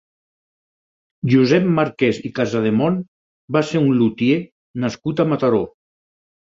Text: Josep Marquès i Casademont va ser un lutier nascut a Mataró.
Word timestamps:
Josep 1.33 1.67
Marquès 1.81 2.21
i 2.31 2.33
Casademont 2.39 2.99
va 3.59 3.65
ser 3.73 3.87
un 3.87 3.93
lutier 4.03 4.43
nascut 4.87 5.25
a 5.27 5.33
Mataró. 5.35 5.67